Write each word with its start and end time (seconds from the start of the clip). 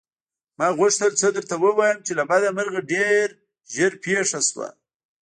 ما 0.59 0.67
غوښتل 0.77 1.11
څه 1.19 1.27
درته 1.35 1.55
ووايم 1.63 1.99
چې 2.05 2.11
له 2.19 2.23
بده 2.29 2.49
مرغه 2.57 2.81
ډېر 2.93 3.25
ژر 3.73 3.91
پېښه 4.03 4.39
شوه. 4.49 4.69